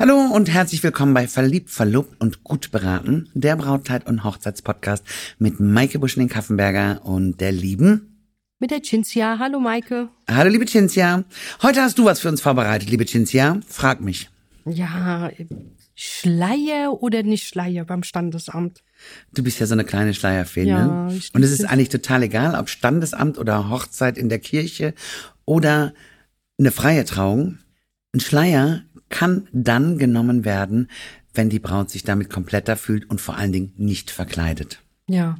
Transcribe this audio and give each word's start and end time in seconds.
Hallo 0.00 0.16
und 0.32 0.48
herzlich 0.48 0.84
willkommen 0.84 1.12
bei 1.12 1.26
Verliebt, 1.26 1.70
Verlobt 1.70 2.20
und 2.20 2.44
Gut 2.44 2.70
beraten, 2.70 3.28
der 3.34 3.56
Brautkleid- 3.56 4.06
und 4.06 4.22
Hochzeitspodcast 4.22 5.02
mit 5.40 5.58
Maike 5.58 5.98
Buschning-Kaffenberger 5.98 7.04
und 7.04 7.40
der 7.40 7.50
lieben 7.50 8.30
mit 8.60 8.70
der 8.70 8.80
Cinzia. 8.80 9.40
Hallo 9.40 9.58
Maike. 9.58 10.08
Hallo 10.30 10.50
liebe 10.50 10.66
Cinzia. 10.66 11.24
Heute 11.62 11.82
hast 11.82 11.98
du 11.98 12.04
was 12.04 12.20
für 12.20 12.28
uns 12.28 12.40
vorbereitet, 12.40 12.88
liebe 12.88 13.06
Cinzia. 13.06 13.58
Frag 13.66 14.00
mich. 14.00 14.30
Ja, 14.66 15.32
Schleier 15.96 16.92
oder 17.02 17.24
nicht 17.24 17.48
Schleier 17.48 17.84
beim 17.84 18.04
Standesamt? 18.04 18.84
Du 19.34 19.42
bist 19.42 19.58
ja 19.58 19.66
so 19.66 19.72
eine 19.72 19.84
kleine 19.84 20.14
Schleierfee, 20.14 20.62
ja, 20.62 20.86
ne? 20.86 21.20
Und 21.32 21.42
es 21.42 21.50
ist 21.50 21.64
eigentlich 21.64 21.88
total 21.88 22.22
egal, 22.22 22.54
ob 22.54 22.68
Standesamt 22.68 23.36
oder 23.36 23.68
Hochzeit 23.68 24.16
in 24.16 24.28
der 24.28 24.38
Kirche 24.38 24.94
oder 25.44 25.92
eine 26.56 26.70
freie 26.70 27.04
Trauung. 27.04 27.58
Ein 28.14 28.20
Schleier 28.20 28.84
kann 29.08 29.48
dann 29.52 29.98
genommen 29.98 30.44
werden, 30.44 30.88
wenn 31.34 31.50
die 31.50 31.58
Braut 31.58 31.90
sich 31.90 32.02
damit 32.02 32.30
kompletter 32.30 32.76
fühlt 32.76 33.08
und 33.08 33.20
vor 33.20 33.36
allen 33.36 33.52
Dingen 33.52 33.72
nicht 33.76 34.10
verkleidet. 34.10 34.80
Ja. 35.08 35.36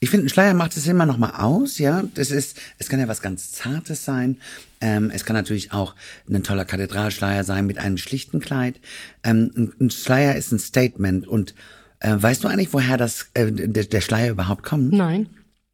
Ich 0.00 0.10
finde, 0.10 0.26
ein 0.26 0.28
Schleier 0.28 0.54
macht 0.54 0.76
es 0.76 0.86
immer 0.86 1.06
noch 1.06 1.18
mal 1.18 1.40
aus, 1.42 1.78
ja. 1.78 2.04
Das 2.14 2.30
ist, 2.30 2.58
es 2.78 2.88
kann 2.88 3.00
ja 3.00 3.08
was 3.08 3.20
ganz 3.20 3.52
Zartes 3.52 4.04
sein. 4.04 4.38
Ähm, 4.80 5.10
es 5.12 5.24
kann 5.24 5.34
natürlich 5.34 5.72
auch 5.72 5.96
ein 6.30 6.44
toller 6.44 6.64
Kathedralschleier 6.64 7.42
sein 7.42 7.66
mit 7.66 7.78
einem 7.78 7.98
schlichten 7.98 8.38
Kleid. 8.38 8.80
Ähm, 9.24 9.50
ein, 9.56 9.72
ein, 9.80 9.90
Schleier 9.90 10.36
ist 10.36 10.52
ein 10.52 10.60
Statement. 10.60 11.26
Und 11.26 11.54
äh, 11.98 12.14
weißt 12.16 12.44
du 12.44 12.48
eigentlich, 12.48 12.72
woher 12.72 12.96
das 12.96 13.30
äh, 13.34 13.50
der, 13.50 13.84
der 13.84 14.00
Schleier 14.00 14.30
überhaupt 14.30 14.62
kommt? 14.62 14.92
Nein. 14.92 15.28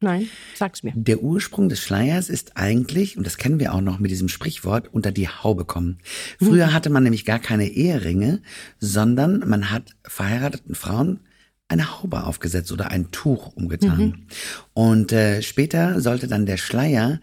Nein, 0.05 0.29
sag's 0.53 0.83
mir. 0.83 0.93
Der 0.95 1.23
Ursprung 1.23 1.67
des 1.67 1.81
Schleiers 1.81 2.29
ist 2.29 2.57
eigentlich, 2.57 3.17
und 3.17 3.25
das 3.25 3.37
kennen 3.37 3.59
wir 3.59 3.73
auch 3.73 3.81
noch 3.81 3.97
mit 3.97 4.11
diesem 4.11 4.27
Sprichwort, 4.29 4.87
unter 4.93 5.11
die 5.11 5.27
Haube 5.27 5.65
kommen. 5.65 5.97
Früher 6.37 6.73
hatte 6.73 6.91
man 6.91 7.01
nämlich 7.01 7.25
gar 7.25 7.39
keine 7.39 7.67
Eheringe, 7.67 8.43
sondern 8.79 9.39
man 9.47 9.71
hat 9.71 9.95
verheirateten 10.03 10.75
Frauen 10.75 11.21
eine 11.69 11.99
Haube 11.99 12.23
aufgesetzt 12.23 12.71
oder 12.71 12.91
ein 12.91 13.09
Tuch 13.09 13.55
umgetan. 13.55 13.99
Mhm. 13.99 14.27
Und 14.73 15.11
äh, 15.11 15.41
später 15.41 15.99
sollte 15.99 16.27
dann 16.27 16.45
der 16.45 16.57
Schleier 16.57 17.19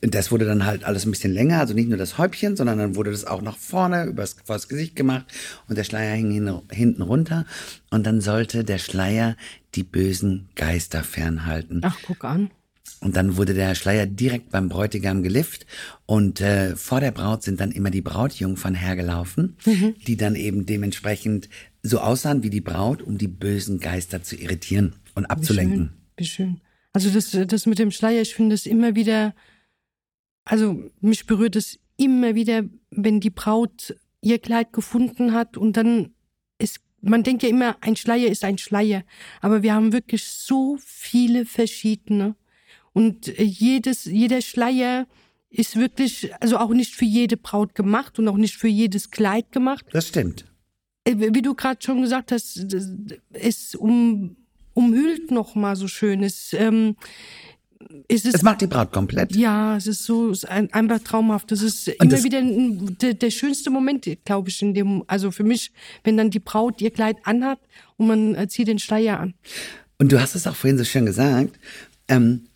das 0.00 0.30
wurde 0.30 0.44
dann 0.44 0.66
halt 0.66 0.84
alles 0.84 1.06
ein 1.06 1.10
bisschen 1.10 1.32
länger, 1.32 1.60
also 1.60 1.74
nicht 1.74 1.88
nur 1.88 1.98
das 1.98 2.18
Häubchen, 2.18 2.56
sondern 2.56 2.78
dann 2.78 2.96
wurde 2.96 3.10
das 3.10 3.24
auch 3.24 3.42
nach 3.42 3.56
vorne 3.56 4.04
übers, 4.06 4.36
vors 4.44 4.68
Gesicht 4.68 4.96
gemacht 4.96 5.26
und 5.68 5.78
der 5.78 5.84
Schleier 5.84 6.14
hing 6.14 6.30
hin, 6.30 6.60
hinten 6.70 7.02
runter 7.02 7.46
und 7.90 8.04
dann 8.04 8.20
sollte 8.20 8.64
der 8.64 8.78
Schleier 8.78 9.36
die 9.74 9.84
bösen 9.84 10.48
Geister 10.56 11.02
fernhalten. 11.04 11.80
Ach, 11.84 11.98
guck 12.04 12.24
an. 12.24 12.50
Und 13.00 13.16
dann 13.16 13.36
wurde 13.36 13.54
der 13.54 13.74
Schleier 13.74 14.06
direkt 14.06 14.50
beim 14.50 14.68
Bräutigam 14.68 15.22
gelifft 15.22 15.66
und 16.06 16.40
äh, 16.40 16.74
vor 16.76 17.00
der 17.00 17.10
Braut 17.10 17.42
sind 17.42 17.60
dann 17.60 17.70
immer 17.70 17.90
die 17.90 18.00
Brautjungfern 18.00 18.74
hergelaufen, 18.74 19.56
mhm. 19.64 19.94
die 20.06 20.16
dann 20.16 20.34
eben 20.34 20.66
dementsprechend 20.66 21.48
so 21.82 21.98
aussahen 22.00 22.42
wie 22.42 22.50
die 22.50 22.60
Braut, 22.60 23.02
um 23.02 23.18
die 23.18 23.28
bösen 23.28 23.78
Geister 23.78 24.22
zu 24.22 24.36
irritieren 24.36 24.94
und 25.14 25.26
abzulenken. 25.26 25.92
Wie 26.16 26.24
schön. 26.24 26.46
Wie 26.46 26.54
schön. 26.54 26.60
Also 26.94 27.10
das, 27.10 27.36
das 27.48 27.66
mit 27.66 27.78
dem 27.78 27.90
Schleier, 27.90 28.22
ich 28.22 28.34
finde 28.34 28.54
es 28.54 28.66
immer 28.66 28.94
wieder 28.94 29.34
also 30.44 30.90
mich 31.00 31.26
berührt 31.26 31.56
es 31.56 31.78
immer 31.96 32.34
wieder, 32.34 32.64
wenn 32.90 33.20
die 33.20 33.30
Braut 33.30 33.94
ihr 34.20 34.38
Kleid 34.38 34.72
gefunden 34.72 35.32
hat 35.32 35.56
und 35.56 35.76
dann 35.76 36.14
ist, 36.58 36.80
man 37.00 37.22
denkt 37.22 37.42
ja 37.42 37.48
immer, 37.48 37.76
ein 37.80 37.96
Schleier 37.96 38.30
ist 38.30 38.44
ein 38.44 38.58
Schleier, 38.58 39.04
aber 39.40 39.62
wir 39.62 39.74
haben 39.74 39.92
wirklich 39.92 40.24
so 40.24 40.78
viele 40.80 41.44
verschiedene 41.44 42.34
und 42.92 43.26
jedes, 43.38 44.04
jeder 44.06 44.40
Schleier 44.40 45.06
ist 45.50 45.76
wirklich, 45.76 46.32
also 46.40 46.58
auch 46.58 46.70
nicht 46.70 46.94
für 46.94 47.04
jede 47.04 47.36
Braut 47.36 47.74
gemacht 47.74 48.18
und 48.18 48.26
auch 48.28 48.36
nicht 48.36 48.56
für 48.56 48.68
jedes 48.68 49.10
Kleid 49.10 49.52
gemacht. 49.52 49.84
Das 49.92 50.08
stimmt. 50.08 50.46
Äh, 51.04 51.16
wie 51.32 51.42
du 51.42 51.54
gerade 51.54 51.80
schon 51.80 52.02
gesagt 52.02 52.32
hast, 52.32 52.74
es 53.32 53.74
um, 53.74 54.36
umhüllt 54.74 55.30
noch 55.30 55.54
mal 55.54 55.76
so 55.76 55.86
schön. 55.86 56.22
Es, 56.22 56.52
ähm, 56.54 56.96
es, 58.08 58.24
ist, 58.24 58.36
es 58.36 58.42
macht 58.42 58.60
die 58.60 58.66
Braut 58.66 58.92
komplett. 58.92 59.34
Ja, 59.34 59.76
es 59.76 59.86
ist 59.86 60.04
so 60.04 60.30
es 60.30 60.44
ist 60.44 60.48
ein, 60.50 60.72
einfach 60.72 61.00
traumhaft. 61.00 61.50
Das 61.50 61.62
ist 61.62 61.88
Und 61.88 61.94
immer 62.00 62.10
das, 62.10 62.24
wieder 62.24 62.38
ein, 62.38 62.96
der, 62.98 63.14
der, 63.14 63.30
schönste 63.30 63.70
Moment, 63.70 64.08
glaube 64.24 64.48
ich, 64.48 64.62
in 64.62 64.74
dem, 64.74 65.04
also 65.06 65.30
für 65.30 65.44
mich, 65.44 65.72
wenn 66.02 66.16
dann 66.16 66.30
die 66.30 66.40
Braut 66.40 66.80
ihr 66.80 66.90
Kleid 66.90 67.16
anhat 67.24 67.58
und 67.96 68.06
man 68.06 68.34
äh, 68.34 68.48
zieht 68.48 68.68
den 68.68 68.78
Schleier 68.78 69.20
an. 69.20 69.34
Und 69.98 70.12
du 70.12 70.20
hast 70.20 70.34
es 70.34 70.46
auch 70.46 70.56
vorhin 70.56 70.78
so 70.78 70.84
schön 70.84 71.06
gesagt. 71.06 71.58
Ähm, 72.08 72.46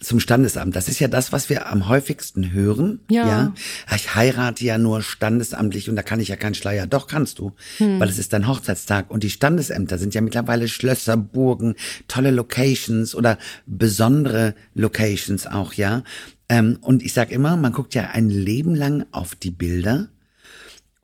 zum 0.00 0.20
Standesamt. 0.20 0.76
Das 0.76 0.88
ist 0.88 1.00
ja 1.00 1.08
das, 1.08 1.32
was 1.32 1.50
wir 1.50 1.70
am 1.70 1.88
häufigsten 1.88 2.52
hören. 2.52 3.00
Ja. 3.10 3.26
ja. 3.26 3.54
Ich 3.94 4.14
heirate 4.14 4.64
ja 4.64 4.78
nur 4.78 5.02
standesamtlich 5.02 5.90
und 5.90 5.96
da 5.96 6.02
kann 6.02 6.20
ich 6.20 6.28
ja 6.28 6.36
keinen 6.36 6.54
Schleier. 6.54 6.86
Doch 6.86 7.08
kannst 7.08 7.40
du, 7.40 7.52
hm. 7.78 7.98
weil 7.98 8.08
es 8.08 8.18
ist 8.18 8.32
dein 8.32 8.46
Hochzeitstag. 8.46 9.10
Und 9.10 9.24
die 9.24 9.30
Standesämter 9.30 9.98
sind 9.98 10.14
ja 10.14 10.20
mittlerweile 10.20 10.68
Schlösser, 10.68 11.16
Burgen, 11.16 11.74
tolle 12.06 12.30
Locations 12.30 13.14
oder 13.14 13.38
besondere 13.66 14.54
Locations 14.74 15.46
auch, 15.46 15.72
ja. 15.72 16.04
Ähm, 16.48 16.78
und 16.80 17.02
ich 17.02 17.12
sag 17.12 17.32
immer, 17.32 17.56
man 17.56 17.72
guckt 17.72 17.94
ja 17.94 18.10
ein 18.12 18.30
Leben 18.30 18.74
lang 18.74 19.04
auf 19.10 19.34
die 19.34 19.50
Bilder. 19.50 20.08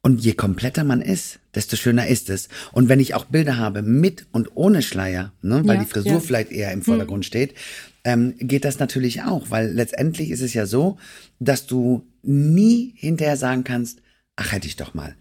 Und 0.03 0.21
je 0.21 0.35
kompletter 0.35 0.85
man 0.85 1.01
ist, 1.01 1.41
desto 1.55 1.77
schöner 1.77 2.07
ist 2.07 2.29
es. 2.29 2.49
Und 2.73 2.89
wenn 2.91 3.01
ich 3.01 3.15
auch 3.15 3.25
Bilder 3.25 3.57
habe 3.57 3.83
mit 3.83 4.27
und 4.33 4.51
ohne 4.55 4.83
Schleier, 4.83 5.33
ne, 5.41 5.63
weil 5.65 5.77
ja, 5.77 5.83
die 5.83 5.89
Frisur 5.89 6.13
ja. 6.13 6.21
vielleicht 6.21 6.53
eher 6.53 6.73
im 6.73 6.83
Vordergrund 6.83 7.25
hm. 7.25 7.29
steht, 7.29 7.55
ähm, 8.05 8.35
geht 8.39 8.65
das 8.65 8.79
natürlich 8.79 9.23
auch, 9.23 9.51
weil 9.51 9.73
letztendlich 9.73 10.31
ist 10.31 10.43
es 10.43 10.55
ja 10.55 10.67
so, 10.67 10.99
dass 11.39 11.67
du 11.67 12.07
nie 12.23 12.95
hinterher 12.97 13.37
sagen 13.37 13.65
kannst, 13.65 14.01
ach 14.37 14.53
hätte 14.53 14.67
ich 14.67 14.77
doch 14.77 14.95
mal. 14.95 15.15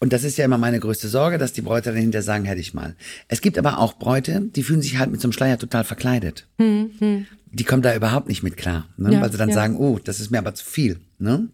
Und 0.00 0.12
das 0.12 0.24
ist 0.24 0.36
ja 0.36 0.44
immer 0.44 0.58
meine 0.58 0.80
größte 0.80 1.08
Sorge, 1.08 1.38
dass 1.38 1.52
die 1.52 1.62
Bräute 1.62 1.90
dann 1.90 1.98
hinterher 1.98 2.22
sagen, 2.22 2.44
hätte 2.44 2.60
ich 2.60 2.74
mal. 2.74 2.94
Es 3.28 3.40
gibt 3.40 3.56
aber 3.56 3.78
auch 3.78 3.94
Bräute, 3.94 4.42
die 4.54 4.62
fühlen 4.62 4.82
sich 4.82 4.98
halt 4.98 5.10
mit 5.10 5.20
so 5.20 5.28
einem 5.28 5.32
Schleier 5.32 5.58
total 5.58 5.84
verkleidet. 5.84 6.46
Hm, 6.58 6.90
hm. 6.98 7.26
Die 7.52 7.64
kommen 7.64 7.82
da 7.82 7.94
überhaupt 7.94 8.28
nicht 8.28 8.42
mit 8.42 8.56
klar, 8.56 8.88
ne? 8.96 9.14
ja, 9.14 9.20
weil 9.20 9.30
sie 9.30 9.38
dann 9.38 9.50
ja. 9.50 9.54
sagen, 9.54 9.76
oh, 9.76 9.98
das 10.02 10.20
ist 10.20 10.30
mir 10.30 10.38
aber 10.38 10.54
zu 10.54 10.64
viel. 10.64 10.98
Ne? 11.18 11.48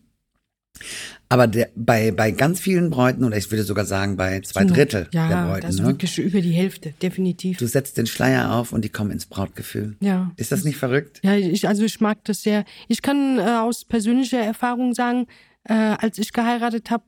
Aber 1.29 1.47
der, 1.47 1.71
bei, 1.77 2.11
bei 2.11 2.33
ganz 2.33 2.61
vielen 2.61 2.91
Bräuten, 2.91 3.25
oder 3.25 3.37
ich 3.37 3.51
würde 3.51 3.63
sogar 3.63 3.85
sagen 3.85 4.17
bei 4.17 4.41
zwei 4.41 4.65
Drittel 4.65 5.09
ja, 5.13 5.29
der 5.29 5.47
Bräuten. 5.47 5.63
das 5.63 5.75
ist 5.77 5.81
ne? 5.81 5.87
wirklich 5.87 6.19
über 6.19 6.41
die 6.41 6.51
Hälfte, 6.51 6.93
definitiv. 7.01 7.59
Du 7.59 7.67
setzt 7.67 7.99
den 7.99 8.07
Schleier 8.07 8.53
auf 8.53 8.73
und 8.73 8.85
die 8.85 8.89
kommen 8.89 9.11
ins 9.11 9.27
Brautgefühl. 9.27 9.97
Ja. 10.01 10.33
Ist 10.37 10.51
das 10.51 10.65
nicht 10.65 10.77
verrückt? 10.77 11.21
Ja, 11.23 11.37
ich, 11.37 11.69
also 11.69 11.85
ich 11.85 12.01
mag 12.01 12.25
das 12.25 12.43
sehr. 12.43 12.65
Ich 12.89 13.03
kann 13.03 13.39
äh, 13.39 13.43
aus 13.43 13.85
persönlicher 13.85 14.41
Erfahrung 14.41 14.95
sagen, 14.95 15.27
äh, 15.65 15.75
als 15.75 16.19
ich 16.19 16.33
geheiratet 16.33 16.91
habe, 16.91 17.05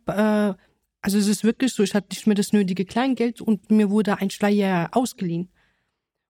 äh, 0.58 0.62
also 1.00 1.18
es 1.18 1.26
ist 1.26 1.42
wirklich 1.42 1.72
so, 1.72 1.82
ich 1.82 1.94
hatte 1.94 2.08
nicht 2.10 2.26
mehr 2.26 2.36
das 2.36 2.52
nötige 2.52 2.84
Kleingeld 2.84 3.40
und 3.40 3.70
mir 3.72 3.90
wurde 3.90 4.18
ein 4.18 4.30
Schleier 4.30 4.90
ausgeliehen. 4.92 5.50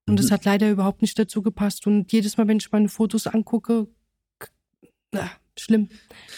Und 0.08 0.20
mhm. 0.20 0.30
hat 0.30 0.44
leider 0.44 0.70
überhaupt 0.70 1.02
nicht 1.02 1.18
dazu 1.18 1.42
gepasst. 1.42 1.86
Und 1.86 2.10
jedes 2.10 2.36
Mal, 2.36 2.48
wenn 2.48 2.56
ich 2.56 2.72
meine 2.72 2.88
Fotos 2.88 3.26
angucke, 3.26 3.86
schlimm. 5.58 5.88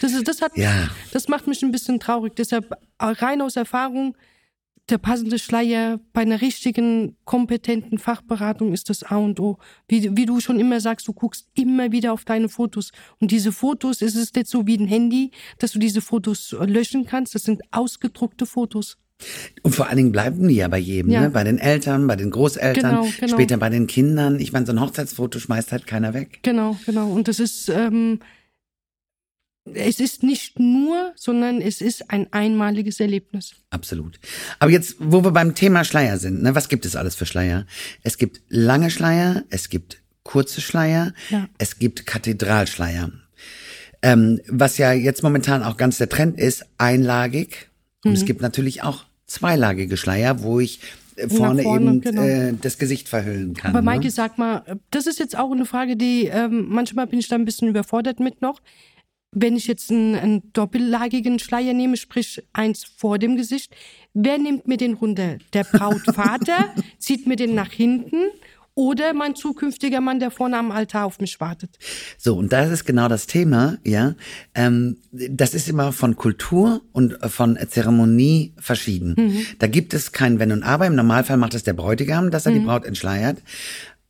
Das, 0.01 0.13
ist, 0.13 0.27
das, 0.27 0.41
hat, 0.41 0.57
ja. 0.57 0.89
das 1.11 1.27
macht 1.27 1.47
mich 1.47 1.61
ein 1.63 1.71
bisschen 1.71 1.99
traurig. 1.99 2.35
Deshalb 2.35 2.71
äh, 2.71 2.77
rein 2.99 3.41
aus 3.41 3.55
Erfahrung, 3.55 4.15
der 4.89 4.97
passende 4.99 5.39
Schleier 5.39 5.99
bei 6.13 6.21
einer 6.21 6.41
richtigen, 6.41 7.17
kompetenten 7.25 7.97
Fachberatung 7.97 8.71
ist 8.71 8.89
das 8.89 9.03
A 9.03 9.17
und 9.17 9.39
O. 9.39 9.57
Wie, 9.87 10.15
wie 10.15 10.25
du 10.25 10.39
schon 10.39 10.59
immer 10.59 10.79
sagst, 10.79 11.07
du 11.07 11.13
guckst 11.13 11.47
immer 11.55 11.91
wieder 11.91 12.13
auf 12.13 12.23
deine 12.23 12.49
Fotos. 12.49 12.91
Und 13.19 13.31
diese 13.31 13.51
Fotos, 13.51 14.01
ist 14.01 14.15
es 14.15 14.33
nicht 14.33 14.47
so 14.47 14.67
wie 14.67 14.77
ein 14.77 14.87
Handy, 14.87 15.31
dass 15.57 15.71
du 15.71 15.79
diese 15.79 16.01
Fotos 16.01 16.55
löschen 16.59 17.05
kannst. 17.05 17.33
Das 17.33 17.43
sind 17.43 17.61
ausgedruckte 17.71 18.45
Fotos. 18.45 18.97
Und 19.63 19.73
vor 19.73 19.87
allen 19.87 19.97
Dingen 19.97 20.11
bleiben 20.11 20.47
die 20.47 20.55
ja 20.55 20.67
bei 20.67 20.77
jedem, 20.77 21.11
ja. 21.11 21.21
ne? 21.21 21.29
bei 21.29 21.43
den 21.43 21.57
Eltern, 21.57 22.05
bei 22.05 22.17
den 22.17 22.31
Großeltern, 22.31 22.97
genau, 22.97 23.07
genau. 23.17 23.33
später 23.33 23.57
bei 23.57 23.69
den 23.69 23.87
Kindern. 23.87 24.39
Ich 24.39 24.51
meine, 24.51 24.65
so 24.65 24.73
ein 24.73 24.81
Hochzeitsfoto 24.81 25.39
schmeißt 25.39 25.71
halt 25.71 25.87
keiner 25.87 26.13
weg. 26.13 26.39
Genau, 26.43 26.77
genau. 26.85 27.09
Und 27.09 27.27
das 27.27 27.39
ist, 27.39 27.69
ähm, 27.69 28.19
es 29.73 29.99
ist 29.99 30.21
nicht 30.21 30.59
nur, 30.59 31.13
sondern 31.15 31.59
es 31.59 31.81
ist 31.81 32.11
ein 32.11 32.31
einmaliges 32.31 32.99
Erlebnis. 32.99 33.55
Absolut. 33.71 34.19
Aber 34.59 34.71
jetzt, 34.71 34.97
wo 34.99 35.23
wir 35.23 35.31
beim 35.31 35.55
Thema 35.55 35.83
Schleier 35.83 36.19
sind, 36.19 36.43
ne, 36.43 36.53
was 36.53 36.69
gibt 36.69 36.85
es 36.85 36.95
alles 36.95 37.15
für 37.15 37.25
Schleier? 37.25 37.65
Es 38.03 38.17
gibt 38.17 38.41
lange 38.49 38.91
Schleier, 38.91 39.43
es 39.49 39.69
gibt 39.69 40.01
kurze 40.23 40.61
Schleier, 40.61 41.13
ja. 41.29 41.47
es 41.57 41.79
gibt 41.79 42.05
Kathedralschleier. 42.05 43.11
Ähm, 44.01 44.39
was 44.47 44.77
ja 44.77 44.93
jetzt 44.93 45.23
momentan 45.23 45.63
auch 45.63 45.77
ganz 45.77 45.97
der 45.97 46.09
Trend 46.09 46.39
ist, 46.39 46.65
einlagig. 46.77 47.69
Und 48.03 48.11
mhm. 48.11 48.17
es 48.17 48.25
gibt 48.25 48.41
natürlich 48.41 48.83
auch 48.83 49.05
zweilagige 49.25 49.97
Schleier, 49.97 50.43
wo 50.43 50.59
ich 50.59 50.79
äh, 51.15 51.27
vorne, 51.27 51.63
vorne, 51.63 51.85
eben 51.85 52.01
genau. 52.01 52.21
äh, 52.21 52.53
das 52.61 52.77
Gesicht 52.77 53.09
verhüllen 53.09 53.55
kann. 53.55 53.71
Aber 53.71 53.81
ne? 53.81 53.85
Maike, 53.85 54.11
sag 54.11 54.37
mal, 54.37 54.63
das 54.91 55.07
ist 55.07 55.17
jetzt 55.17 55.35
auch 55.35 55.51
eine 55.51 55.65
Frage, 55.65 55.95
die 55.95 56.25
ähm, 56.25 56.67
manchmal 56.69 57.07
bin 57.07 57.17
ich 57.17 57.27
da 57.27 57.35
ein 57.35 57.45
bisschen 57.45 57.67
überfordert 57.67 58.19
mit 58.19 58.43
noch 58.43 58.61
wenn 59.35 59.55
ich 59.55 59.67
jetzt 59.67 59.91
einen, 59.91 60.15
einen 60.15 60.53
doppellagigen 60.53 61.39
Schleier 61.39 61.73
nehme, 61.73 61.97
sprich 61.97 62.41
eins 62.53 62.83
vor 62.83 63.19
dem 63.19 63.35
Gesicht, 63.35 63.75
wer 64.13 64.37
nimmt 64.37 64.67
mir 64.67 64.77
den 64.77 64.93
runter? 64.93 65.37
Der 65.53 65.65
Brautvater 65.65 66.73
zieht 66.99 67.27
mir 67.27 67.35
den 67.35 67.53
nach 67.53 67.71
hinten 67.71 68.17
oder 68.75 69.13
mein 69.13 69.35
zukünftiger 69.35 70.01
Mann, 70.01 70.19
der 70.19 70.31
vorne 70.31 70.57
am 70.57 70.71
Altar 70.71 71.05
auf 71.05 71.19
mich 71.19 71.39
wartet. 71.39 71.77
So, 72.17 72.35
und 72.35 72.51
das 72.51 72.71
ist 72.71 72.85
genau 72.85 73.07
das 73.07 73.25
Thema, 73.25 73.77
ja. 73.85 74.15
Ähm, 74.53 74.97
das 75.11 75.53
ist 75.53 75.69
immer 75.69 75.93
von 75.93 76.17
Kultur 76.17 76.81
und 76.91 77.17
von 77.29 77.57
Zeremonie 77.69 78.53
verschieden. 78.57 79.15
Mhm. 79.17 79.45
Da 79.59 79.67
gibt 79.67 79.93
es 79.93 80.11
kein 80.11 80.39
Wenn 80.39 80.51
und 80.51 80.63
Aber. 80.63 80.87
Im 80.87 80.95
Normalfall 80.95 81.37
macht 81.37 81.53
es 81.53 81.63
der 81.63 81.73
Bräutigam, 81.73 82.31
dass 82.31 82.45
er 82.45 82.51
mhm. 82.51 82.59
die 82.59 82.65
Braut 82.65 82.85
entschleiert. 82.85 83.37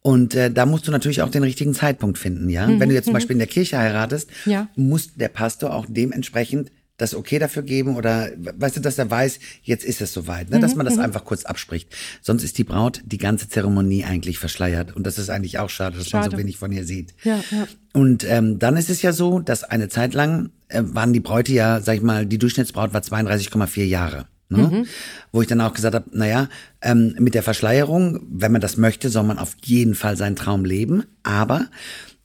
Und 0.05 0.35
äh, 0.35 0.51
da 0.51 0.67
musst 0.67 0.87
du 0.87 0.91
natürlich 0.91 1.23
auch 1.23 1.31
den 1.31 1.41
richtigen 1.41 1.73
Zeitpunkt 1.73 2.19
finden, 2.19 2.47
ja. 2.47 2.67
Mhm. 2.67 2.79
Wenn 2.79 2.89
du 2.89 2.93
jetzt 2.93 3.05
zum 3.05 3.13
mhm. 3.13 3.15
Beispiel 3.15 3.33
in 3.33 3.39
der 3.39 3.47
Kirche 3.47 3.79
heiratest, 3.79 4.29
ja. 4.45 4.67
muss 4.75 5.15
der 5.15 5.29
Pastor 5.29 5.73
auch 5.73 5.87
dementsprechend 5.89 6.71
das 6.97 7.15
okay 7.15 7.39
dafür 7.39 7.63
geben 7.63 7.95
oder 7.95 8.29
weißt 8.37 8.77
du, 8.77 8.81
dass 8.81 8.99
er 8.99 9.09
weiß, 9.09 9.39
jetzt 9.63 9.83
ist 9.83 10.01
es 10.01 10.13
soweit, 10.13 10.51
ne? 10.51 10.59
dass 10.59 10.73
mhm, 10.73 10.77
man 10.77 10.85
das 10.85 10.97
mhm. 10.97 11.01
einfach 11.01 11.25
kurz 11.25 11.43
abspricht. 11.45 11.89
Sonst 12.21 12.43
ist 12.43 12.59
die 12.59 12.63
Braut 12.63 13.01
die 13.03 13.17
ganze 13.17 13.49
Zeremonie 13.49 14.03
eigentlich 14.03 14.37
verschleiert 14.37 14.95
und 14.95 15.07
das 15.07 15.17
ist 15.17 15.31
eigentlich 15.31 15.57
auch 15.57 15.71
schade, 15.71 15.97
dass 15.97 16.07
schade. 16.07 16.25
man 16.25 16.31
so 16.31 16.37
wenig 16.37 16.57
von 16.57 16.71
ihr 16.71 16.85
sieht. 16.85 17.15
Ja, 17.23 17.43
ja. 17.49 17.67
Und 17.93 18.29
ähm, 18.29 18.59
dann 18.59 18.77
ist 18.77 18.91
es 18.91 19.01
ja 19.01 19.11
so, 19.11 19.39
dass 19.39 19.63
eine 19.63 19.89
Zeit 19.89 20.13
lang 20.13 20.51
äh, 20.67 20.83
waren 20.85 21.13
die 21.13 21.19
Bräute 21.19 21.51
ja, 21.51 21.81
sag 21.81 21.95
ich 21.95 22.03
mal, 22.03 22.27
die 22.27 22.37
Durchschnittsbraut 22.37 22.93
war 22.93 23.01
32,4 23.01 23.85
Jahre. 23.85 24.27
Ne? 24.49 24.57
Mhm. 24.57 24.85
Wo 25.31 25.41
ich 25.41 25.47
dann 25.47 25.61
auch 25.61 25.73
gesagt 25.73 25.95
habe, 25.95 26.09
naja, 26.11 26.49
ähm, 26.81 27.15
mit 27.19 27.33
der 27.33 27.43
Verschleierung, 27.43 28.19
wenn 28.29 28.51
man 28.51 28.61
das 28.61 28.77
möchte, 28.77 29.09
soll 29.09 29.23
man 29.23 29.39
auf 29.39 29.55
jeden 29.63 29.95
Fall 29.95 30.17
seinen 30.17 30.35
Traum 30.35 30.65
leben. 30.65 31.03
Aber 31.23 31.67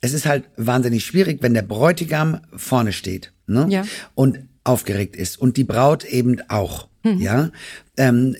es 0.00 0.12
ist 0.12 0.26
halt 0.26 0.44
wahnsinnig 0.56 1.04
schwierig, 1.04 1.42
wenn 1.42 1.54
der 1.54 1.62
Bräutigam 1.62 2.40
vorne 2.54 2.92
steht. 2.92 3.32
Ne? 3.46 3.66
Ja. 3.70 3.84
Und 4.14 4.38
aufgeregt 4.64 5.16
ist 5.16 5.38
und 5.38 5.56
die 5.56 5.64
Braut 5.64 6.04
eben 6.04 6.38
auch, 6.48 6.88
mhm. 7.02 7.18
ja, 7.18 7.50
ähm, 7.96 8.36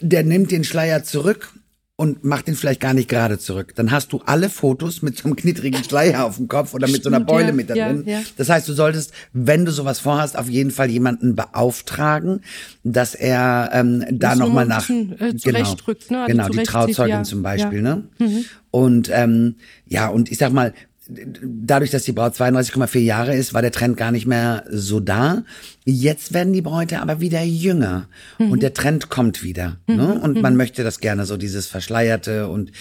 der 0.00 0.24
nimmt 0.24 0.50
den 0.50 0.64
Schleier 0.64 1.02
zurück 1.02 1.52
und 1.98 2.24
macht 2.24 2.46
ihn 2.46 2.54
vielleicht 2.54 2.80
gar 2.80 2.92
nicht 2.92 3.08
gerade 3.08 3.38
zurück. 3.38 3.74
Dann 3.74 3.90
hast 3.90 4.12
du 4.12 4.20
alle 4.26 4.50
Fotos 4.50 5.00
mit 5.00 5.16
so 5.16 5.24
einem 5.24 5.36
knittrigen 5.36 5.82
Schleier 5.82 6.26
auf 6.26 6.36
dem 6.36 6.46
Kopf 6.46 6.74
oder 6.74 6.88
mit 6.88 7.02
so 7.02 7.08
einer 7.08 7.20
Beule 7.20 7.48
ja, 7.48 7.52
mit 7.52 7.70
da 7.70 7.74
drin. 7.74 8.02
Ja, 8.04 8.18
ja. 8.18 8.24
Das 8.36 8.50
heißt, 8.50 8.68
du 8.68 8.74
solltest, 8.74 9.12
wenn 9.32 9.64
du 9.64 9.72
sowas 9.72 9.98
vorhast, 9.98 10.38
auf 10.38 10.50
jeden 10.50 10.70
Fall 10.70 10.90
jemanden 10.90 11.34
beauftragen, 11.34 12.42
dass 12.84 13.14
er 13.14 13.70
ähm, 13.72 14.04
da 14.10 14.34
nochmal 14.34 14.66
nach 14.66 14.90
äh, 14.90 15.32
genau, 15.42 15.58
ne? 15.58 15.64
Also 15.64 16.26
genau 16.26 16.48
die 16.48 16.62
Trauzeugin 16.64 17.24
zum 17.24 17.42
Beispiel, 17.42 17.80
ne? 17.80 18.04
Mhm. 18.18 18.44
Und 18.70 19.10
ähm, 19.10 19.54
ja, 19.86 20.08
und 20.08 20.30
ich 20.30 20.36
sag 20.36 20.52
mal, 20.52 20.74
dadurch, 21.08 21.90
dass 21.90 22.04
die 22.04 22.12
Braut 22.12 22.34
32,4 22.34 22.98
Jahre 22.98 23.34
ist, 23.34 23.54
war 23.54 23.62
der 23.62 23.72
Trend 23.72 23.96
gar 23.96 24.10
nicht 24.10 24.26
mehr 24.26 24.64
so 24.70 25.00
da. 25.00 25.44
Jetzt 25.84 26.32
werden 26.32 26.52
die 26.52 26.62
Bräute 26.62 27.00
aber 27.00 27.20
wieder 27.20 27.42
jünger 27.42 28.08
mhm. 28.38 28.50
und 28.50 28.62
der 28.62 28.74
Trend 28.74 29.08
kommt 29.08 29.42
wieder. 29.42 29.78
Ne? 29.86 29.94
Mhm. 29.94 29.96
Ne? 29.96 30.20
Und 30.20 30.42
man 30.42 30.54
mhm. 30.54 30.58
möchte 30.58 30.84
das 30.84 31.00
gerne 31.00 31.26
so 31.26 31.36
dieses 31.36 31.66
Verschleierte 31.66 32.48
und 32.48 32.72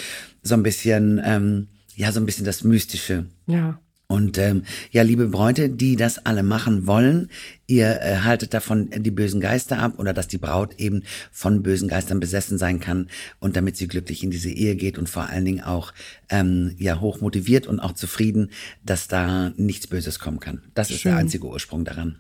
so 0.42 0.56
ein 0.56 0.64
bisschen, 0.64 1.22
ähm, 1.24 1.68
ja, 1.96 2.12
so 2.12 2.20
ein 2.20 2.26
bisschen 2.26 2.46
das 2.46 2.64
Mystische. 2.64 3.26
Ja. 3.48 3.80
Und 4.08 4.38
ähm, 4.38 4.64
ja, 4.92 5.02
liebe 5.02 5.28
Bräute, 5.28 5.70
die 5.70 5.96
das 5.96 6.26
alle 6.26 6.44
machen 6.44 6.86
wollen, 6.86 7.30
ihr 7.66 8.02
äh, 8.02 8.18
haltet 8.18 8.54
davon 8.54 8.90
die 8.96 9.12
bösen 9.12 9.42
Geister 9.42 9.80
ab 9.80 9.98
oder 9.98 10.14
dass 10.14 10.28
die 10.28 10.38
Braut 10.38 10.76
eben 10.80 11.04
von 11.32 11.64
bösen 11.64 11.88
Geistern 11.88 12.20
besessen 12.20 12.58
sein 12.58 12.80
kann 12.80 13.10
und 13.40 13.56
damit 13.56 13.78
sie 13.78 13.88
glücklich 13.88 14.24
in 14.24 14.30
diese 14.30 14.52
Ehe 14.52 14.76
geht 14.76 15.00
und 15.00 15.10
vor 15.10 15.30
allen 15.30 15.46
Dingen 15.46 15.64
auch 15.64 15.92
ähm, 16.30 16.76
ja 16.78 17.00
hoch 17.00 17.22
motiviert 17.22 17.66
und 17.66 17.80
auch 17.80 17.94
zufrieden, 17.94 18.52
dass 18.84 19.08
da 19.08 19.52
nichts 19.58 19.88
Böses 19.88 20.20
kommen 20.20 20.40
kann. 20.40 20.62
Das 20.76 20.88
Schön. 20.88 20.96
ist 20.96 21.06
der 21.06 21.16
einzige 21.18 21.48
Ursprung 21.48 21.84
daran 21.84 22.20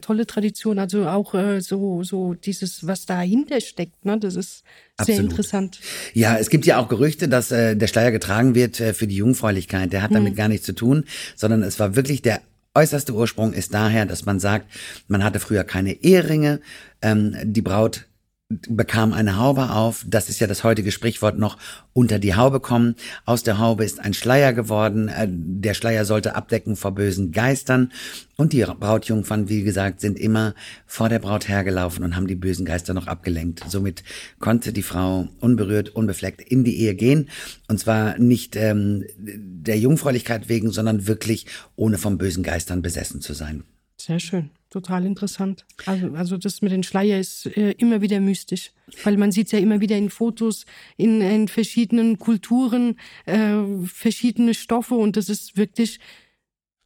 tolle 0.00 0.26
Tradition, 0.26 0.78
also 0.78 1.06
auch 1.06 1.34
äh, 1.34 1.60
so 1.60 2.02
so 2.02 2.34
dieses, 2.34 2.86
was 2.86 3.06
dahinter 3.06 3.60
steckt, 3.60 4.04
ne? 4.04 4.18
Das 4.18 4.36
ist 4.36 4.58
sehr 4.58 5.14
Absolut. 5.14 5.22
interessant. 5.22 5.80
Ja, 6.14 6.36
es 6.38 6.50
gibt 6.50 6.66
ja 6.66 6.78
auch 6.78 6.88
Gerüchte, 6.88 7.28
dass 7.28 7.50
äh, 7.50 7.76
der 7.76 7.86
Schleier 7.86 8.12
getragen 8.12 8.54
wird 8.54 8.80
äh, 8.80 8.94
für 8.94 9.06
die 9.06 9.16
Jungfräulichkeit. 9.16 9.92
Der 9.92 10.02
hat 10.02 10.14
damit 10.14 10.30
hm. 10.30 10.36
gar 10.36 10.48
nichts 10.48 10.66
zu 10.66 10.74
tun, 10.74 11.04
sondern 11.34 11.62
es 11.62 11.80
war 11.80 11.96
wirklich 11.96 12.22
der 12.22 12.40
äußerste 12.76 13.14
Ursprung 13.14 13.52
ist 13.52 13.74
daher, 13.74 14.06
dass 14.06 14.26
man 14.26 14.38
sagt, 14.38 14.70
man 15.08 15.24
hatte 15.24 15.40
früher 15.40 15.64
keine 15.64 15.94
Eheringe, 16.02 16.60
ähm, 17.02 17.34
die 17.42 17.62
Braut 17.62 18.05
bekam 18.48 19.12
eine 19.12 19.38
Haube 19.38 19.70
auf. 19.70 20.04
Das 20.06 20.28
ist 20.28 20.38
ja 20.38 20.46
das 20.46 20.62
heutige 20.62 20.92
Sprichwort 20.92 21.36
noch 21.36 21.58
unter 21.92 22.20
die 22.20 22.36
Haube 22.36 22.60
kommen. 22.60 22.94
Aus 23.24 23.42
der 23.42 23.58
Haube 23.58 23.84
ist 23.84 23.98
ein 23.98 24.14
Schleier 24.14 24.52
geworden. 24.52 25.08
Äh, 25.08 25.26
der 25.28 25.74
Schleier 25.74 26.04
sollte 26.04 26.36
abdecken 26.36 26.76
vor 26.76 26.92
bösen 26.94 27.32
Geistern. 27.32 27.92
Und 28.36 28.52
die 28.52 28.62
Brautjungfern, 28.62 29.48
wie 29.48 29.64
gesagt, 29.64 30.00
sind 30.00 30.18
immer 30.18 30.54
vor 30.86 31.08
der 31.08 31.18
Braut 31.18 31.48
hergelaufen 31.48 32.04
und 32.04 32.14
haben 32.14 32.28
die 32.28 32.36
bösen 32.36 32.64
Geister 32.64 32.94
noch 32.94 33.08
abgelenkt. 33.08 33.64
Somit 33.68 34.04
konnte 34.38 34.72
die 34.72 34.82
Frau 34.82 35.26
unberührt, 35.40 35.88
unbefleckt 35.88 36.40
in 36.40 36.62
die 36.62 36.78
Ehe 36.78 36.94
gehen. 36.94 37.28
Und 37.66 37.80
zwar 37.80 38.16
nicht 38.18 38.54
ähm, 38.54 39.04
der 39.16 39.78
Jungfräulichkeit 39.78 40.48
wegen, 40.48 40.70
sondern 40.70 41.08
wirklich 41.08 41.46
ohne 41.74 41.98
vom 41.98 42.16
bösen 42.16 42.44
Geistern 42.44 42.80
besessen 42.80 43.20
zu 43.20 43.32
sein. 43.32 43.64
Sehr 44.06 44.20
schön 44.20 44.50
total 44.70 45.06
interessant. 45.06 45.64
Also, 45.86 46.12
also 46.14 46.36
das 46.36 46.60
mit 46.60 46.70
den 46.70 46.82
Schleier 46.82 47.18
ist 47.18 47.46
äh, 47.46 47.72
immer 47.78 48.02
wieder 48.02 48.20
mystisch, 48.20 48.72
weil 49.04 49.16
man 49.16 49.32
sieht 49.32 49.50
ja 49.52 49.58
immer 49.58 49.80
wieder 49.80 49.96
in 49.96 50.10
Fotos 50.10 50.66
in, 50.98 51.22
in 51.22 51.48
verschiedenen 51.48 52.18
Kulturen 52.18 52.98
äh, 53.24 53.56
verschiedene 53.86 54.52
Stoffe 54.52 54.94
und 54.94 55.16
das 55.16 55.30
ist 55.30 55.56
wirklich 55.56 55.98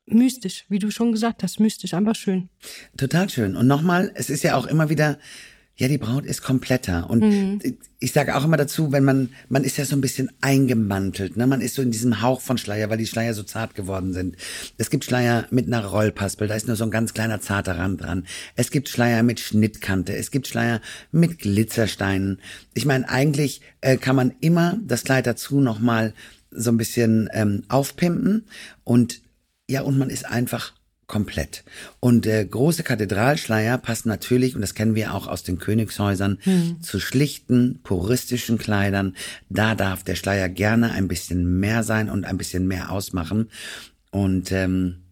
mystisch, 0.06 0.66
wie 0.68 0.78
du 0.78 0.90
schon 0.90 1.10
gesagt 1.10 1.42
hast, 1.42 1.58
mystisch, 1.58 1.94
einfach 1.94 2.14
schön. 2.14 2.48
Total 2.96 3.28
schön. 3.28 3.56
Und 3.56 3.66
nochmal, 3.66 4.12
es 4.14 4.30
ist 4.30 4.44
ja 4.44 4.56
auch 4.56 4.66
immer 4.66 4.88
wieder 4.88 5.18
ja, 5.80 5.88
die 5.88 5.96
Braut 5.96 6.26
ist 6.26 6.42
kompletter. 6.42 7.08
Und 7.08 7.20
mhm. 7.20 7.58
ich 8.00 8.12
sage 8.12 8.36
auch 8.36 8.44
immer 8.44 8.58
dazu, 8.58 8.92
wenn 8.92 9.02
man, 9.02 9.30
man 9.48 9.64
ist 9.64 9.78
ja 9.78 9.86
so 9.86 9.96
ein 9.96 10.02
bisschen 10.02 10.30
eingemantelt, 10.42 11.38
ne? 11.38 11.46
Man 11.46 11.62
ist 11.62 11.74
so 11.74 11.80
in 11.80 11.90
diesem 11.90 12.20
Hauch 12.20 12.42
von 12.42 12.58
Schleier, 12.58 12.90
weil 12.90 12.98
die 12.98 13.06
Schleier 13.06 13.32
so 13.32 13.42
zart 13.42 13.74
geworden 13.74 14.12
sind. 14.12 14.36
Es 14.76 14.90
gibt 14.90 15.06
Schleier 15.06 15.46
mit 15.50 15.66
einer 15.66 15.82
Rollpaspel, 15.82 16.48
da 16.48 16.54
ist 16.54 16.66
nur 16.66 16.76
so 16.76 16.84
ein 16.84 16.90
ganz 16.90 17.14
kleiner 17.14 17.40
zarter 17.40 17.78
Rand 17.78 18.02
dran. 18.02 18.26
Es 18.56 18.70
gibt 18.70 18.90
Schleier 18.90 19.22
mit 19.22 19.40
Schnittkante, 19.40 20.14
es 20.14 20.30
gibt 20.30 20.48
Schleier 20.48 20.82
mit 21.12 21.38
Glitzersteinen. 21.38 22.42
Ich 22.74 22.84
meine, 22.84 23.08
eigentlich 23.08 23.62
äh, 23.80 23.96
kann 23.96 24.16
man 24.16 24.34
immer 24.40 24.78
das 24.86 25.02
Kleid 25.02 25.26
dazu 25.26 25.62
nochmal 25.62 26.12
so 26.50 26.70
ein 26.70 26.76
bisschen 26.76 27.30
ähm, 27.32 27.62
aufpimpen 27.68 28.44
und 28.84 29.22
ja, 29.66 29.80
und 29.80 29.96
man 29.96 30.10
ist 30.10 30.26
einfach 30.26 30.74
komplett. 31.10 31.64
Und 31.98 32.24
der 32.24 32.44
große 32.44 32.84
Kathedralschleier 32.84 33.76
passt 33.78 34.06
natürlich, 34.06 34.54
und 34.54 34.60
das 34.60 34.74
kennen 34.74 34.94
wir 34.94 35.12
auch 35.12 35.26
aus 35.26 35.42
den 35.42 35.58
Königshäusern, 35.58 36.38
hm. 36.40 36.80
zu 36.80 37.00
schlichten, 37.00 37.80
puristischen 37.82 38.58
Kleidern. 38.58 39.16
Da 39.48 39.74
darf 39.74 40.04
der 40.04 40.14
Schleier 40.14 40.48
gerne 40.48 40.92
ein 40.92 41.08
bisschen 41.08 41.58
mehr 41.58 41.82
sein 41.82 42.08
und 42.08 42.24
ein 42.24 42.38
bisschen 42.38 42.68
mehr 42.68 42.92
ausmachen. 42.92 43.50
Und 44.12 44.52
ähm, 44.52 45.02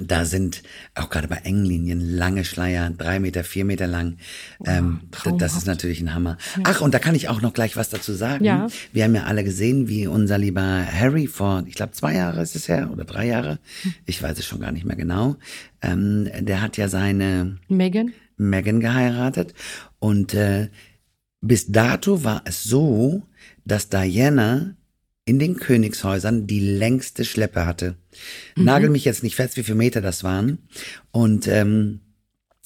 da 0.00 0.24
sind 0.24 0.62
auch 0.94 1.10
gerade 1.10 1.28
bei 1.28 1.36
engen 1.36 1.64
Linien 1.64 2.00
lange 2.00 2.44
Schleier, 2.44 2.90
drei 2.90 3.20
Meter, 3.20 3.44
vier 3.44 3.64
Meter 3.64 3.86
lang. 3.86 4.18
Ähm, 4.64 5.00
wow, 5.24 5.36
das 5.36 5.56
ist 5.56 5.66
natürlich 5.66 6.00
ein 6.00 6.14
Hammer. 6.14 6.38
Ach, 6.64 6.80
und 6.80 6.94
da 6.94 6.98
kann 6.98 7.14
ich 7.14 7.28
auch 7.28 7.40
noch 7.40 7.52
gleich 7.52 7.76
was 7.76 7.90
dazu 7.90 8.12
sagen. 8.12 8.44
Ja. 8.44 8.68
Wir 8.92 9.04
haben 9.04 9.14
ja 9.14 9.24
alle 9.24 9.44
gesehen, 9.44 9.88
wie 9.88 10.06
unser 10.06 10.38
lieber 10.38 10.62
Harry 10.62 11.26
vor, 11.26 11.64
ich 11.66 11.74
glaube, 11.74 11.92
zwei 11.92 12.14
Jahre 12.14 12.42
ist 12.42 12.56
es 12.56 12.68
her 12.68 12.90
oder 12.92 13.04
drei 13.04 13.26
Jahre. 13.26 13.58
Ich 14.06 14.22
weiß 14.22 14.38
es 14.38 14.46
schon 14.46 14.60
gar 14.60 14.72
nicht 14.72 14.84
mehr 14.84 14.96
genau. 14.96 15.36
Ähm, 15.82 16.28
der 16.40 16.62
hat 16.62 16.76
ja 16.76 16.88
seine 16.88 17.58
Megan. 17.68 18.12
Megan 18.36 18.80
geheiratet. 18.80 19.54
Und 19.98 20.34
äh, 20.34 20.68
bis 21.40 21.70
dato 21.70 22.24
war 22.24 22.42
es 22.44 22.64
so, 22.64 23.22
dass 23.64 23.88
Diana 23.88 24.74
in 25.28 25.38
den 25.38 25.56
Königshäusern 25.56 26.46
die 26.46 26.60
längste 26.60 27.24
Schleppe 27.24 27.66
hatte. 27.66 27.96
Mhm. 28.56 28.64
Nagel 28.64 28.90
mich 28.90 29.04
jetzt 29.04 29.22
nicht 29.22 29.36
fest, 29.36 29.56
wie 29.56 29.62
viele 29.62 29.76
Meter 29.76 30.00
das 30.00 30.24
waren. 30.24 30.58
Und 31.10 31.46
ähm, 31.46 32.00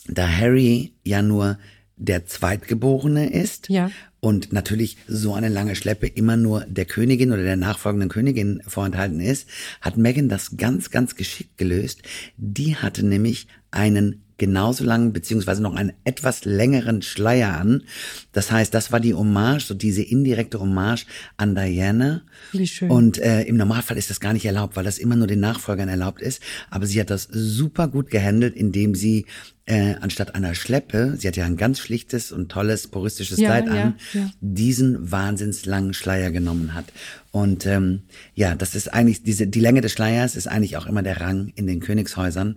da 0.07 0.29
Harry 0.29 0.95
ja 1.05 1.23
nur 1.23 1.59
der 1.97 2.27
Zweitgeborene 2.27 3.31
ist 3.31 3.69
ja. 3.69 3.91
und 4.21 4.53
natürlich 4.53 4.97
so 5.07 5.35
eine 5.35 5.49
lange 5.49 5.77
Schleppe 5.77 6.07
immer 6.07 6.37
nur 6.37 6.65
der 6.67 6.85
Königin 6.85 7.33
oder 7.33 7.43
der 7.43 7.57
nachfolgenden 7.57 8.09
Königin 8.09 8.63
vorenthalten 8.67 9.21
ist, 9.21 9.49
hat 9.81 9.97
Megan 9.97 10.29
das 10.29 10.57
ganz, 10.57 10.91
ganz 10.91 11.17
geschickt 11.17 11.59
gelöst. 11.59 12.03
Die 12.37 12.77
hatte 12.77 13.05
nämlich 13.05 13.47
einen 13.71 14.25
genauso 14.43 14.83
langen 14.83 15.13
beziehungsweise 15.13 15.63
noch 15.63 15.77
einen 15.77 15.93
etwas 16.03 16.45
längeren 16.45 17.01
Schleier 17.01 17.57
an. 17.57 17.85
Das 18.33 18.51
heißt, 18.51 18.75
das 18.75 18.91
war 18.91 18.99
die 18.99 19.15
Hommage, 19.15 19.65
so 19.65 19.73
diese 19.73 20.03
indirekte 20.03 20.59
Hommage 20.59 21.07
an 21.37 21.55
Diana. 21.55 22.23
Wie 22.51 22.67
schön. 22.67 22.91
Und 22.91 23.19
äh, 23.19 23.43
im 23.43 23.57
Normalfall 23.57 23.97
ist 23.97 24.11
das 24.11 24.19
gar 24.19 24.33
nicht 24.33 24.45
erlaubt, 24.45 24.75
weil 24.75 24.83
das 24.83 24.99
immer 24.99 25.15
nur 25.15 25.29
den 25.29 25.39
Nachfolgern 25.39 25.89
erlaubt 25.89 26.21
ist. 26.21 26.43
Aber 26.71 26.87
sie 26.87 26.99
hat 26.99 27.11
das 27.11 27.29
super 27.31 27.87
gut 27.87 28.11
gehandelt, 28.11 28.57
indem 28.57 28.97
sie 28.97 29.27
äh, 29.67 29.95
anstatt 30.01 30.35
einer 30.35 30.57
Schleppe, 30.57 31.15
sie 31.17 31.29
hat 31.29 31.37
ja 31.37 31.45
ein 31.45 31.57
ganz 31.57 31.79
schlichtes 31.79 32.33
und 32.33 32.51
tolles 32.51 32.89
puristisches 32.89 33.39
ja, 33.39 33.47
Kleid 33.47 33.69
an, 33.69 33.95
ja. 34.13 34.29
diesen 34.41 35.13
wahnsinnslangen 35.13 35.95
Schleier 35.95 36.33
genommen 36.33 36.75
hat. 36.75 36.87
Und 37.31 37.65
ähm, 37.67 38.03
ja, 38.35 38.57
das 38.57 38.75
ist 38.75 38.93
eigentlich, 38.93 39.23
diese, 39.23 39.47
die 39.47 39.61
Länge 39.61 39.83
des 39.83 39.93
Schleiers 39.93 40.35
ist 40.35 40.49
eigentlich 40.49 40.77
auch 40.79 40.87
immer 40.87 41.05
der 41.05 41.21
Rang 41.21 41.53
in 41.55 41.69
den 41.69 41.79
Königshäusern. 41.79 42.57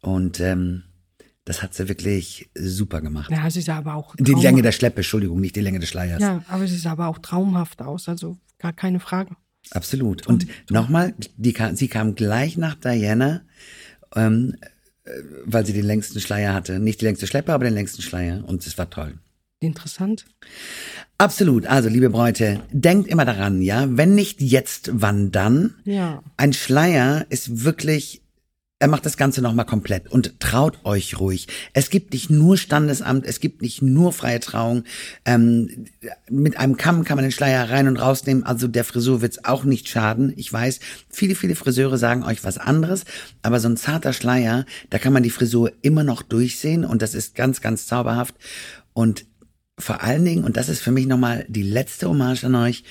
Und 0.00 0.38
ähm, 0.38 0.84
das 1.44 1.62
hat 1.62 1.74
sie 1.74 1.88
wirklich 1.88 2.48
super 2.54 3.00
gemacht. 3.02 3.30
Ja, 3.30 3.50
sie 3.50 3.60
sah 3.60 3.76
aber 3.76 3.94
auch. 3.94 4.14
Die 4.16 4.32
Länge 4.32 4.62
der 4.62 4.72
Schleppe, 4.72 4.98
Entschuldigung, 4.98 5.40
nicht 5.40 5.56
die 5.56 5.60
Länge 5.60 5.78
des 5.78 5.90
Schleiers. 5.90 6.20
Ja, 6.20 6.42
aber 6.48 6.66
sie 6.66 6.78
sah 6.78 6.92
aber 6.92 7.08
auch 7.08 7.18
traumhaft 7.18 7.82
aus. 7.82 8.08
Also 8.08 8.38
gar 8.58 8.72
keine 8.72 9.00
Frage. 9.00 9.36
Absolut. 9.70 10.26
Und, 10.26 10.46
nochmal, 10.70 11.14
sie 11.38 11.88
kam 11.88 12.14
gleich 12.14 12.56
nach 12.56 12.74
Diana, 12.74 13.42
ähm, 14.14 14.56
äh, 15.04 15.10
weil 15.44 15.66
sie 15.66 15.72
den 15.72 15.84
längsten 15.84 16.20
Schleier 16.20 16.54
hatte. 16.54 16.78
Nicht 16.78 17.00
die 17.00 17.06
längste 17.06 17.26
Schleppe, 17.26 17.52
aber 17.52 17.64
den 17.64 17.74
längsten 17.74 18.02
Schleier. 18.02 18.44
Und 18.46 18.66
es 18.66 18.76
war 18.78 18.88
toll. 18.90 19.18
Interessant. 19.60 20.26
Absolut. 21.16 21.66
Also, 21.66 21.88
liebe 21.88 22.10
Bräute, 22.10 22.60
denkt 22.72 23.08
immer 23.08 23.24
daran, 23.24 23.62
ja, 23.62 23.86
wenn 23.96 24.14
nicht 24.14 24.40
jetzt, 24.42 24.90
wann 24.92 25.30
dann? 25.30 25.74
Ja. 25.84 26.22
Ein 26.36 26.52
Schleier 26.52 27.26
ist 27.30 27.64
wirklich 27.64 28.23
er 28.84 28.88
macht 28.88 29.06
das 29.06 29.16
Ganze 29.16 29.40
nochmal 29.40 29.64
komplett 29.64 30.12
und 30.12 30.38
traut 30.40 30.84
euch 30.84 31.18
ruhig. 31.18 31.48
Es 31.72 31.88
gibt 31.88 32.12
nicht 32.12 32.28
nur 32.28 32.58
Standesamt, 32.58 33.24
es 33.24 33.40
gibt 33.40 33.62
nicht 33.62 33.80
nur 33.80 34.12
freie 34.12 34.40
Trauung. 34.40 34.84
Ähm, 35.24 35.86
mit 36.28 36.58
einem 36.58 36.76
Kamm 36.76 37.02
kann 37.02 37.16
man 37.16 37.22
den 37.22 37.32
Schleier 37.32 37.70
rein 37.70 37.88
und 37.88 37.96
rausnehmen, 37.96 38.44
also 38.44 38.68
der 38.68 38.84
Frisur 38.84 39.22
wird's 39.22 39.42
auch 39.42 39.64
nicht 39.64 39.88
schaden. 39.88 40.34
Ich 40.36 40.52
weiß, 40.52 40.80
viele, 41.08 41.34
viele 41.34 41.54
Friseure 41.54 41.96
sagen 41.96 42.24
euch 42.24 42.44
was 42.44 42.58
anderes, 42.58 43.06
aber 43.40 43.58
so 43.58 43.70
ein 43.70 43.78
zarter 43.78 44.12
Schleier, 44.12 44.66
da 44.90 44.98
kann 44.98 45.14
man 45.14 45.22
die 45.22 45.30
Frisur 45.30 45.72
immer 45.80 46.04
noch 46.04 46.20
durchsehen 46.20 46.84
und 46.84 47.00
das 47.00 47.14
ist 47.14 47.34
ganz, 47.34 47.62
ganz 47.62 47.86
zauberhaft. 47.86 48.34
Und 48.92 49.24
vor 49.78 50.02
allen 50.02 50.26
Dingen, 50.26 50.44
und 50.44 50.58
das 50.58 50.68
ist 50.68 50.82
für 50.82 50.92
mich 50.92 51.06
nochmal 51.06 51.46
die 51.48 51.62
letzte 51.62 52.06
Hommage 52.06 52.44
an 52.44 52.54
euch, 52.54 52.84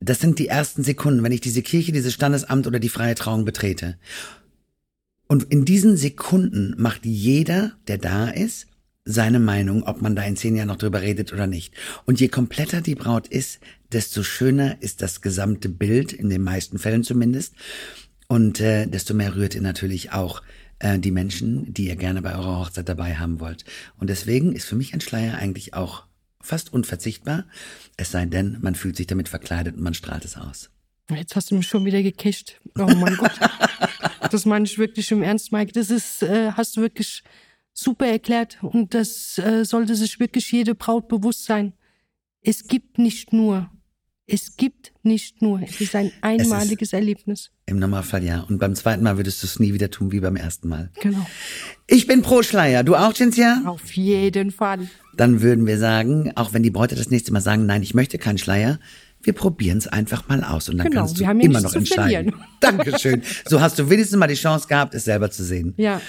das 0.00 0.18
sind 0.18 0.38
die 0.38 0.48
ersten 0.48 0.82
Sekunden, 0.82 1.22
wenn 1.22 1.30
ich 1.30 1.42
diese 1.42 1.62
Kirche, 1.62 1.92
dieses 1.92 2.14
Standesamt 2.14 2.66
oder 2.66 2.80
die 2.80 2.88
freie 2.88 3.14
Trauung 3.14 3.44
betrete. 3.44 3.96
Und 5.30 5.44
in 5.44 5.64
diesen 5.64 5.96
Sekunden 5.96 6.74
macht 6.76 7.06
jeder, 7.06 7.70
der 7.86 7.98
da 7.98 8.28
ist, 8.28 8.66
seine 9.04 9.38
Meinung, 9.38 9.84
ob 9.84 10.02
man 10.02 10.16
da 10.16 10.24
in 10.24 10.34
zehn 10.34 10.56
Jahren 10.56 10.66
noch 10.66 10.76
drüber 10.76 11.02
redet 11.02 11.32
oder 11.32 11.46
nicht. 11.46 11.72
Und 12.04 12.18
je 12.18 12.26
kompletter 12.26 12.80
die 12.80 12.96
Braut 12.96 13.28
ist, 13.28 13.60
desto 13.92 14.24
schöner 14.24 14.82
ist 14.82 15.02
das 15.02 15.20
gesamte 15.20 15.68
Bild, 15.68 16.12
in 16.12 16.30
den 16.30 16.42
meisten 16.42 16.80
Fällen 16.80 17.04
zumindest. 17.04 17.54
Und 18.26 18.58
äh, 18.58 18.88
desto 18.88 19.14
mehr 19.14 19.36
rührt 19.36 19.54
ihr 19.54 19.62
natürlich 19.62 20.10
auch 20.10 20.42
äh, 20.80 20.98
die 20.98 21.12
Menschen, 21.12 21.72
die 21.72 21.86
ihr 21.86 21.96
gerne 21.96 22.22
bei 22.22 22.34
eurer 22.34 22.58
Hochzeit 22.58 22.88
dabei 22.88 23.14
haben 23.14 23.38
wollt. 23.38 23.64
Und 23.98 24.10
deswegen 24.10 24.52
ist 24.52 24.64
für 24.64 24.74
mich 24.74 24.94
ein 24.94 25.00
Schleier 25.00 25.38
eigentlich 25.38 25.74
auch 25.74 26.06
fast 26.40 26.72
unverzichtbar, 26.72 27.44
es 27.96 28.10
sei 28.10 28.26
denn, 28.26 28.58
man 28.62 28.74
fühlt 28.74 28.96
sich 28.96 29.06
damit 29.06 29.28
verkleidet 29.28 29.76
und 29.76 29.84
man 29.84 29.94
strahlt 29.94 30.24
es 30.24 30.36
aus. 30.36 30.70
Jetzt 31.08 31.36
hast 31.36 31.52
du 31.52 31.54
mich 31.54 31.68
schon 31.68 31.84
wieder 31.84 32.02
gecasht. 32.02 32.60
Oh 32.76 32.86
mein 32.86 33.16
Gott. 33.16 33.30
Das 34.28 34.44
meine 34.46 34.64
ich 34.64 34.78
wirklich 34.78 35.10
im 35.10 35.22
Ernst, 35.22 35.52
Mike. 35.52 35.72
Das 35.72 35.90
ist, 35.90 36.22
äh, 36.22 36.52
hast 36.52 36.76
du 36.76 36.82
wirklich 36.82 37.22
super 37.72 38.06
erklärt 38.06 38.58
und 38.62 38.94
das 38.94 39.38
äh, 39.38 39.64
sollte 39.64 39.94
sich 39.94 40.20
wirklich 40.20 40.50
jede 40.52 40.74
Braut 40.74 41.08
bewusst 41.08 41.44
sein. 41.44 41.72
Es 42.42 42.66
gibt 42.66 42.98
nicht 42.98 43.32
nur 43.32 43.70
es 44.32 44.56
gibt 44.56 44.92
nicht 45.02 45.42
nur, 45.42 45.60
es 45.60 45.80
ist 45.80 45.94
ein 45.96 46.12
einmaliges 46.20 46.88
ist 46.88 46.92
Erlebnis. 46.92 47.50
Im 47.66 47.78
Normalfall 47.78 48.22
ja. 48.22 48.40
Und 48.42 48.58
beim 48.58 48.74
zweiten 48.74 49.02
Mal 49.02 49.16
würdest 49.16 49.42
du 49.42 49.46
es 49.46 49.58
nie 49.58 49.74
wieder 49.74 49.90
tun 49.90 50.12
wie 50.12 50.20
beim 50.20 50.36
ersten 50.36 50.68
Mal. 50.68 50.90
Genau. 51.00 51.26
Ich 51.88 52.06
bin 52.06 52.22
pro 52.22 52.42
Schleier. 52.42 52.84
Du 52.84 52.94
auch, 52.94 53.12
Cinzia? 53.12 53.62
Auf 53.66 53.92
jeden 53.92 54.52
Fall. 54.52 54.88
Dann 55.16 55.42
würden 55.42 55.66
wir 55.66 55.78
sagen, 55.78 56.32
auch 56.36 56.52
wenn 56.52 56.62
die 56.62 56.70
Bräute 56.70 56.94
das 56.94 57.10
nächste 57.10 57.32
Mal 57.32 57.40
sagen, 57.40 57.66
nein, 57.66 57.82
ich 57.82 57.94
möchte 57.94 58.18
keinen 58.18 58.38
Schleier, 58.38 58.78
wir 59.22 59.32
probieren 59.32 59.78
es 59.78 59.86
einfach 59.86 60.28
mal 60.28 60.42
aus 60.42 60.68
und 60.68 60.78
dann 60.78 60.88
genau, 60.88 61.02
kannst 61.02 61.20
du 61.20 61.24
immer 61.24 61.60
noch 61.60 61.74
entscheiden. 61.74 62.34
Dankeschön. 62.60 63.22
So 63.46 63.60
hast 63.60 63.78
du 63.78 63.90
wenigstens 63.90 64.18
mal 64.18 64.26
die 64.26 64.34
Chance 64.34 64.68
gehabt, 64.68 64.94
es 64.94 65.04
selber 65.04 65.30
zu 65.30 65.44
sehen. 65.44 65.74
Ja. 65.76 66.00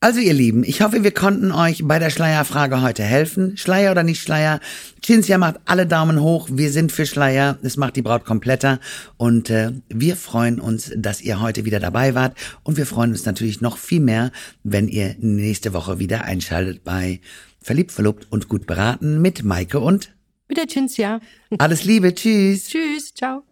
Also 0.00 0.20
ihr 0.20 0.32
Lieben, 0.32 0.62
ich 0.62 0.80
hoffe, 0.80 1.02
wir 1.02 1.10
konnten 1.10 1.50
euch 1.50 1.82
bei 1.84 1.98
der 1.98 2.10
Schleierfrage 2.10 2.82
heute 2.82 3.02
helfen. 3.02 3.56
Schleier 3.56 3.90
oder 3.90 4.04
nicht 4.04 4.22
Schleier? 4.22 4.60
Cinzia 5.04 5.38
macht 5.38 5.56
alle 5.64 5.88
Daumen 5.88 6.20
hoch. 6.20 6.48
Wir 6.52 6.70
sind 6.70 6.92
für 6.92 7.04
Schleier. 7.04 7.58
Es 7.62 7.76
macht 7.76 7.96
die 7.96 8.02
Braut 8.02 8.24
kompletter. 8.24 8.78
Und 9.16 9.50
äh, 9.50 9.72
wir 9.88 10.14
freuen 10.14 10.60
uns, 10.60 10.92
dass 10.96 11.20
ihr 11.20 11.40
heute 11.40 11.64
wieder 11.64 11.80
dabei 11.80 12.14
wart. 12.14 12.36
Und 12.62 12.76
wir 12.76 12.86
freuen 12.86 13.10
uns 13.10 13.26
natürlich 13.26 13.60
noch 13.60 13.76
viel 13.76 13.98
mehr, 13.98 14.30
wenn 14.62 14.86
ihr 14.86 15.16
nächste 15.18 15.72
Woche 15.72 15.98
wieder 15.98 16.22
einschaltet 16.22 16.84
bei 16.84 17.20
Verliebt, 17.60 17.90
Verlobt 17.90 18.28
und 18.30 18.48
Gut 18.48 18.68
beraten 18.68 19.20
mit 19.20 19.42
Maike 19.42 19.80
und 19.80 20.10
mit 20.48 20.58
der 20.58 20.66
Cinzia. 20.66 21.20
Alles 21.58 21.84
Liebe. 21.84 22.14
Tschüss. 22.14 22.68
Tschüss. 22.68 23.14
Ciao. 23.14 23.47